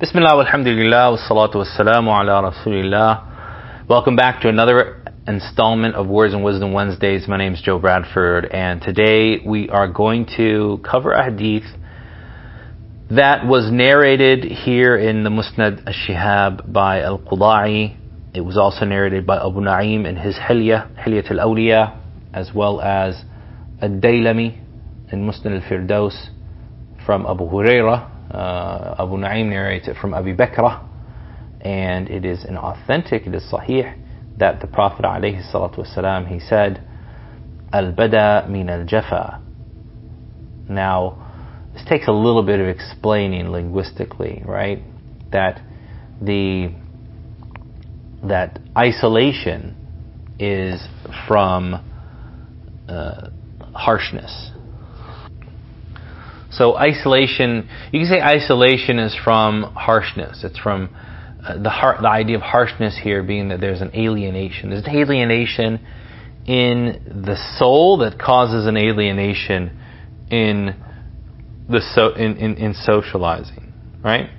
[0.00, 3.86] Bismillah, alhamdulillah, wa salatu wa salamu ala rasulillah.
[3.88, 7.28] Welcome back to another installment of Words and Wisdom Wednesdays.
[7.28, 11.62] My name is Joe Bradford, and today we are going to cover a hadith
[13.10, 17.96] that was narrated here in the Musnad al-Shihab by Al-Quda'i.
[18.34, 22.00] It was also narrated by Abu Na'im in his Hilya, Hilyat al-Awliya,
[22.32, 23.14] as well as
[23.80, 24.60] Ad-Daylami
[25.12, 26.30] in Musnad al-Firdaus
[27.06, 28.10] from Abu Hurairah.
[28.34, 30.84] Uh, Abu Na'im narrates it from Abi Bakr,
[31.60, 33.96] and it is an authentic, it is sahih,
[34.38, 36.82] that the Prophet ﷺ, he said,
[37.72, 39.40] Al-Bada min al-Jafa.
[40.68, 44.82] Now, this takes a little bit of explaining linguistically, right?
[45.30, 45.60] That
[46.20, 46.74] the
[48.24, 49.76] that isolation
[50.38, 50.80] is
[51.28, 51.74] from
[52.88, 53.28] uh,
[53.74, 54.50] harshness.
[56.56, 60.44] So isolation, you can say isolation is from harshness.
[60.44, 60.94] It's from
[61.44, 64.70] uh, the the idea of harshness here being that there's an alienation.
[64.70, 65.84] There's an alienation
[66.46, 69.78] in the soul that causes an alienation
[70.30, 70.74] in
[71.68, 73.72] the so in, in, in socializing,
[74.04, 74.30] right?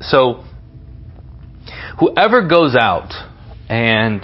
[0.00, 0.44] So
[2.00, 3.12] whoever goes out
[3.68, 4.20] and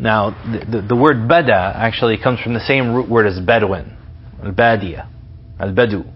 [0.00, 3.96] now the, the, the word beda actually comes from the same root word as Bedouin,
[5.58, 6.12] al-badia, al-badu.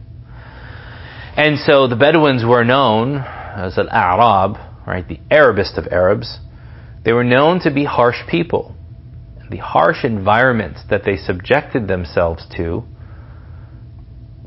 [1.37, 6.39] And so the Bedouins were known as al-A'rab, right, the Arabist of Arabs.
[7.05, 8.75] They were known to be harsh people.
[9.51, 12.85] The harsh environments that they subjected themselves to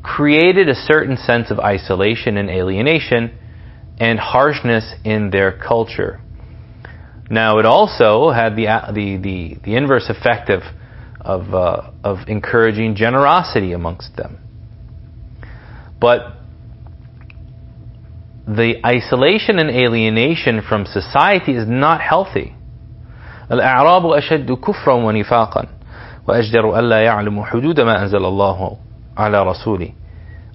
[0.03, 3.35] created a certain sense of isolation and alienation
[3.99, 6.21] and harshness in their culture.
[7.29, 10.61] Now, it also had the the the, the inverse effect of
[11.19, 14.44] of uh, of encouraging generosity amongst them.
[16.04, 16.36] But
[18.46, 22.54] the isolation and alienation from society is not healthy.
[23.50, 25.66] الأعراب أشد كفرا ونفاقا
[26.28, 28.76] وأجدر ألا يعلموا حدود ما أنزل الله
[29.18, 29.92] على رسوله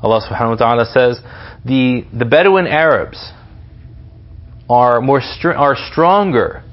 [0.04, 1.20] Allah subhanahu wa ta'ala says
[1.66, 3.32] the, the Bedouin Arabs
[4.70, 6.64] are more str- are stronger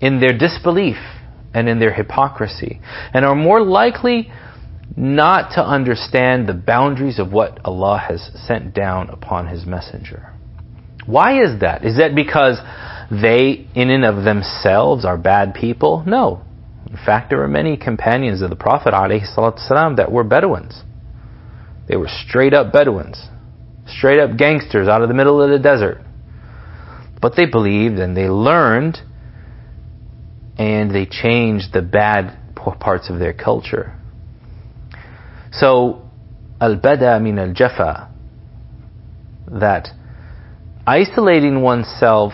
[0.00, 0.96] in their disbelief
[1.54, 2.80] and in their hypocrisy
[3.14, 4.30] and are more likely
[4.95, 10.33] not to understand the boundaries of what Allah has sent down upon His messenger.
[11.05, 11.85] Why is that?
[11.85, 12.57] Is that because
[13.09, 16.03] they, in and of themselves, are bad people?
[16.05, 16.41] No.
[16.89, 20.83] In fact, there were many companions of the Prophet ﷺ that were Bedouins.
[21.87, 23.29] They were straight up Bedouins,
[23.87, 26.01] straight up gangsters out of the middle of the desert.
[27.21, 28.99] But they believed and they learned
[30.57, 32.37] and they changed the bad
[32.79, 33.95] parts of their culture.
[35.51, 36.03] So,
[36.59, 38.09] al-bada min al-jafa,
[39.59, 39.89] that
[40.87, 42.33] isolating oneself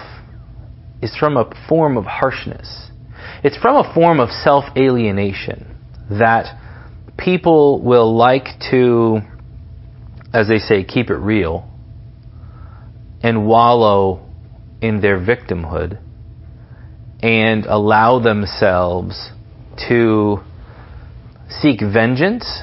[1.01, 2.91] is from a form of harshness.
[3.43, 5.75] It's from a form of self-alienation
[6.11, 6.55] that
[7.17, 9.19] people will like to,
[10.33, 11.69] as they say, keep it real
[13.21, 14.21] and wallow
[14.81, 15.99] in their victimhood
[17.21, 19.31] and allow themselves
[19.89, 20.37] to
[21.49, 22.61] seek vengeance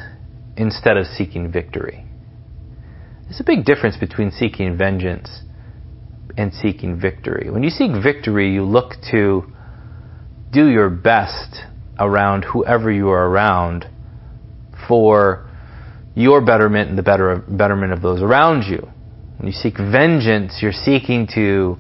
[0.57, 2.05] instead of seeking victory.
[3.25, 5.43] There's a big difference between seeking vengeance
[6.37, 7.51] and seeking victory.
[7.51, 9.45] When you seek victory, you look to
[10.53, 11.63] do your best
[11.99, 13.87] around whoever you are around
[14.89, 15.49] for
[16.15, 18.89] your betterment and the better, betterment of those around you.
[19.39, 21.77] When you seek vengeance, you're seeking to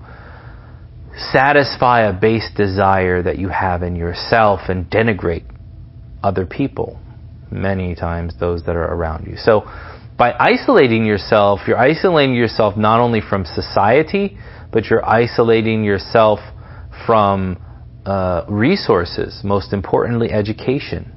[1.33, 5.45] satisfy a base desire that you have in yourself and denigrate
[6.23, 6.99] other people,
[7.55, 9.37] many times those that are around you.
[9.37, 9.63] So,
[10.17, 14.39] by isolating yourself, you're isolating yourself not only from society,
[14.73, 16.39] but you're isolating yourself
[17.07, 17.59] from
[18.07, 21.17] uh, resources, most importantly, education.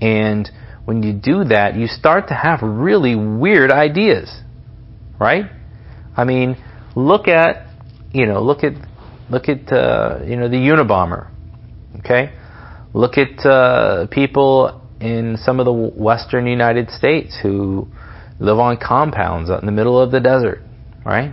[0.00, 0.50] And
[0.84, 4.42] when you do that, you start to have really weird ideas,
[5.18, 5.44] right?
[6.16, 6.56] I mean,
[6.96, 7.68] look at,
[8.12, 8.72] you know, look at,
[9.30, 11.30] look at, uh, you know, the Unabomber,
[12.00, 12.34] okay?
[12.92, 17.88] Look at uh, people in some of the western United States who
[18.40, 20.62] live on compounds out in the middle of the desert,
[21.04, 21.32] right?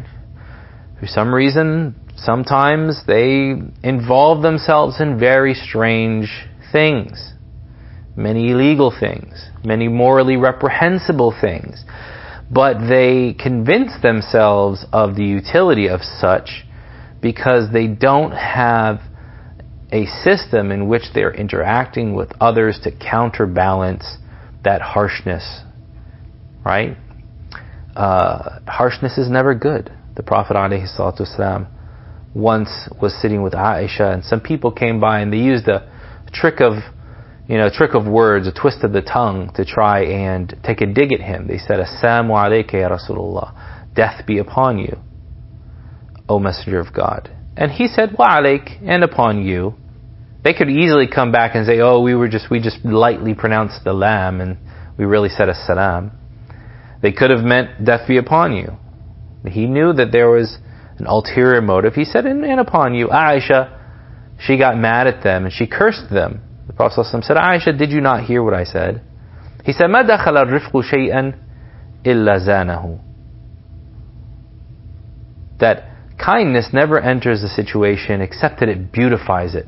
[1.00, 6.30] For some reason, sometimes they involve themselves in very strange
[6.72, 7.34] things,
[8.16, 11.84] many illegal things, many morally reprehensible things,
[12.52, 16.66] but they convince themselves of the utility of such
[17.22, 19.00] because they don't have
[19.92, 24.18] a system in which they're interacting with others to counterbalance
[24.64, 25.62] that harshness,
[26.66, 26.98] right?
[27.98, 29.92] uh, harshness is never good.
[30.16, 31.68] The Prophet ﷺ
[32.36, 32.70] once
[33.02, 35.90] was sitting with Aisha, and some people came by and they used a
[36.32, 36.74] trick of,
[37.48, 40.86] you know, trick of words, a twist of the tongue to try and take a
[40.86, 41.48] dig at him.
[41.48, 45.00] They said, "Assalamu alayka ya Rasulullah, death be upon you,
[46.30, 49.75] O Messenger of God." And he said, "Wa alayk, and upon you."
[50.45, 53.85] They could easily come back and say, "Oh, we were just we just lightly pronounced
[53.85, 54.57] the lam, and
[54.97, 56.13] we really said a salam."
[57.03, 58.77] They could have meant death be upon you.
[59.47, 60.59] He knew that there was
[60.99, 61.95] an ulterior motive.
[61.95, 63.79] He said, and, and upon you, Aisha,
[64.39, 66.41] she got mad at them and she cursed them.
[66.69, 69.03] The Prophet ﷺ said, Aisha, did you not hear what I said?
[69.65, 71.35] He said, ما دخل الرفق شيئا
[72.05, 73.01] إلا زانه.
[75.59, 75.85] That
[76.18, 79.68] kindness never enters a situation except that it beautifies it.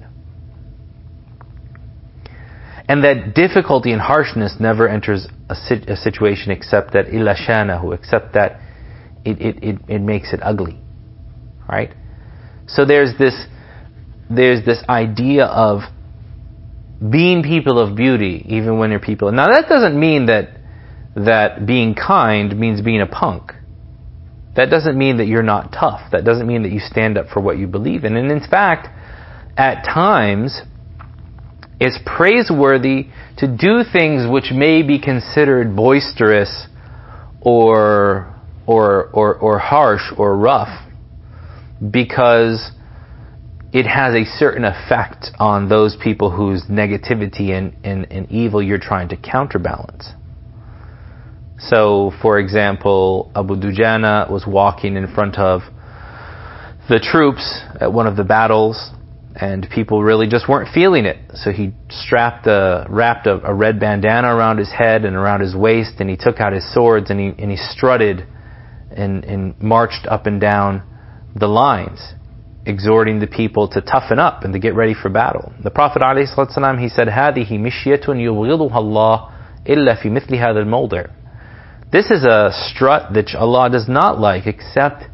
[2.88, 5.56] And that difficulty and harshness never enters a,
[5.88, 8.60] a situation except that illa shanahu, except that
[9.24, 10.80] it, it, it, it makes it ugly.
[11.68, 11.94] Right?
[12.68, 13.46] So there's this
[14.30, 15.82] there's this idea of
[17.12, 19.32] being people of beauty even when you're people.
[19.32, 20.50] Now that doesn't mean that
[21.16, 23.52] that being kind means being a punk.
[24.60, 26.12] That doesn't mean that you're not tough.
[26.12, 28.18] That doesn't mean that you stand up for what you believe in.
[28.18, 28.90] And in fact,
[29.56, 30.60] at times,
[31.80, 33.08] it's praiseworthy
[33.38, 36.68] to do things which may be considered boisterous
[37.40, 38.36] or,
[38.68, 40.86] or, or, or harsh or rough
[41.90, 42.72] because
[43.72, 48.78] it has a certain effect on those people whose negativity and, and, and evil you're
[48.78, 50.10] trying to counterbalance.
[51.59, 55.63] So, for example, Abu Dujana was walking in front of
[56.89, 58.91] the troops at one of the battles,
[59.35, 61.17] and people really just weren't feeling it.
[61.35, 65.55] So he strapped a, wrapped a, a, red bandana around his head and around his
[65.57, 68.27] waist, and he took out his swords and he, and he strutted
[68.91, 70.83] and, and marched up and down
[71.35, 72.01] the lines,
[72.67, 75.53] exhorting the people to toughen up and to get ready for battle.
[75.63, 79.31] The Prophet ﷺ, he said, هذه مشية يبغضها الله
[79.67, 81.07] إلا في مثل هذا الموضع.
[81.92, 85.06] this is a strut that Allah does not like except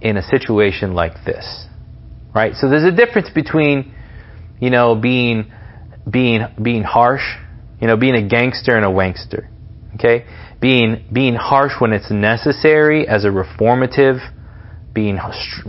[0.00, 1.66] in a situation like this.
[2.34, 2.54] Right?
[2.54, 3.92] So there's a difference between,
[4.60, 5.50] you know, being,
[6.08, 7.24] being, being harsh,
[7.80, 9.48] you know, being a gangster and a wankster.
[9.94, 10.24] Okay?
[10.60, 14.20] Being, being harsh when it's necessary as a reformative,
[14.92, 15.18] being,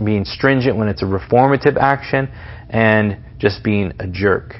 [0.04, 2.28] being stringent when it's a reformative action,
[2.70, 4.54] and just being a jerk.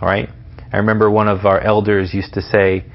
[0.00, 0.30] Alright?
[0.72, 2.86] I remember one of our elders used to say,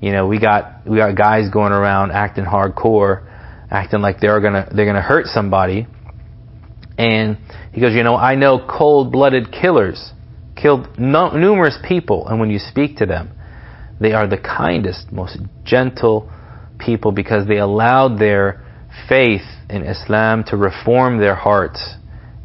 [0.00, 3.26] you know, we got we got guys going around acting hardcore,
[3.70, 5.86] acting like they're gonna they're gonna hurt somebody.
[6.96, 7.38] And
[7.72, 10.12] he goes, you know, I know cold-blooded killers
[10.54, 13.30] killed no, numerous people, and when you speak to them,
[14.00, 16.30] they are the kindest, most gentle
[16.78, 18.64] people because they allowed their
[19.08, 21.96] faith in Islam to reform their hearts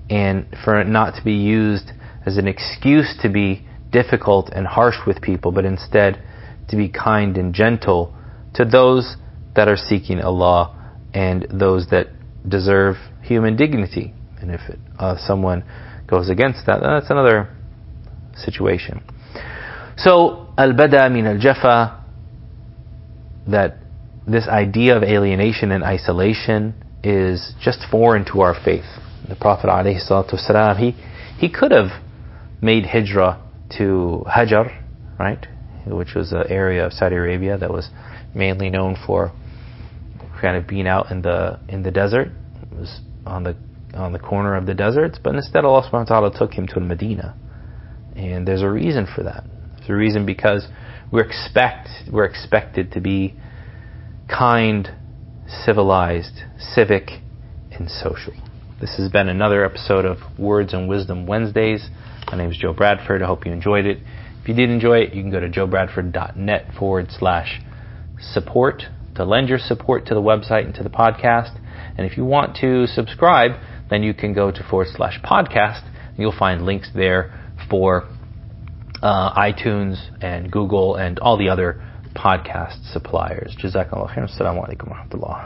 [0.09, 1.91] and for it not to be used
[2.25, 6.21] as an excuse to be difficult and harsh with people, but instead
[6.69, 8.13] to be kind and gentle
[8.55, 9.15] to those
[9.55, 10.71] that are seeking Allah
[11.13, 12.07] and those that
[12.47, 14.13] deserve human dignity.
[14.39, 15.63] And if it, uh, someone
[16.07, 17.55] goes against that, that's another
[18.35, 19.03] situation.
[19.97, 22.03] So, al-bada min al-jafa,
[23.47, 23.77] that
[24.27, 28.85] this idea of alienation and isolation is just foreign to our faith.
[29.29, 30.91] The Prophet ﷺ, he,
[31.37, 32.01] he could have
[32.61, 33.41] made hijrah
[33.77, 34.83] to Hajar,
[35.19, 35.45] right?
[35.85, 37.89] Which was an area of Saudi Arabia that was
[38.33, 39.31] mainly known for
[40.41, 42.29] kind of being out in the in the desert.
[42.71, 43.55] It was on the
[43.93, 46.79] on the corner of the deserts, but instead Allah subhanahu wa ta'ala took him to
[46.79, 47.35] Medina.
[48.15, 49.43] And there's a reason for that.
[49.77, 50.67] There's a reason because
[51.11, 53.35] we're expect we're expected to be
[54.29, 54.89] kind,
[55.47, 57.09] civilized, civic,
[57.71, 58.33] and social.
[58.81, 61.87] This has been another episode of Words and Wisdom Wednesdays.
[62.27, 63.21] My name is Joe Bradford.
[63.21, 63.99] I hope you enjoyed it.
[64.45, 67.63] If you did enjoy it, you can go to joebradford.net forward slash
[68.19, 68.83] support
[69.15, 71.59] to lend your support to the website and to the podcast.
[71.97, 73.59] And if you want to subscribe,
[73.89, 75.81] then you can go to forward slash podcast.
[76.09, 77.33] And you'll find links there
[77.71, 78.07] for
[79.01, 81.83] uh, iTunes and Google and all the other
[82.15, 83.57] podcast suppliers.
[83.59, 84.29] Jazakallah khair.
[84.29, 85.33] Assalamu alaikum wa rahmatullah.